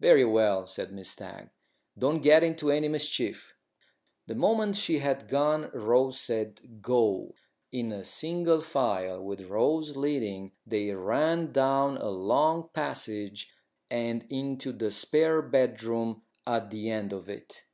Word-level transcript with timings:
"Very 0.00 0.24
well," 0.24 0.66
said 0.66 0.90
Miss 0.90 1.10
Stagg. 1.10 1.50
"Don't 1.98 2.22
get 2.22 2.42
into 2.42 2.70
any 2.70 2.88
mischief." 2.88 3.52
The 4.26 4.34
moment 4.34 4.74
she 4.74 5.00
had 5.00 5.28
gone 5.28 5.70
Rose 5.74 6.18
said 6.18 6.80
"Go!" 6.80 7.34
In 7.70 8.02
single 8.02 8.62
file, 8.62 9.22
with 9.22 9.50
Rose 9.50 9.94
leading, 9.94 10.52
they 10.66 10.92
ran 10.94 11.52
down 11.52 11.98
a 11.98 12.08
long 12.08 12.70
passage 12.72 13.52
and 13.90 14.24
into 14.30 14.72
the 14.72 14.90
spare 14.90 15.42
bedroom 15.42 16.22
at 16.46 16.70
the 16.70 16.88
end 16.88 17.12
of 17.12 17.28
it. 17.28 17.64